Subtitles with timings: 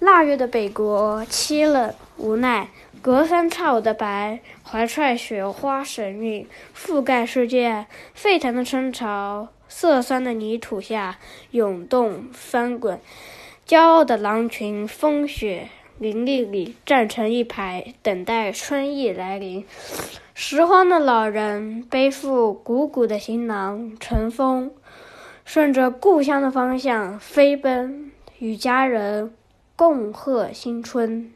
[0.00, 2.70] 腊月的北国，凄冷无奈，
[3.02, 7.84] 隔三差五的白，怀揣雪花神韵，覆盖世界。
[8.14, 11.18] 沸腾的春潮，涩酸的泥土下
[11.50, 12.98] 涌动翻滚，
[13.68, 15.68] 骄傲的狼群，风雪
[15.98, 19.66] 林立里站成一排，等待春意来临。
[20.32, 24.70] 拾荒的老人背负鼓鼓的行囊，乘风
[25.44, 29.34] 顺着故乡的方向飞奔，与家人
[29.80, 31.32] 共贺新春。